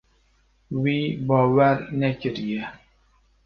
Wî 0.81 0.99
bawer 1.27 1.77
nekiriye. 1.99 2.65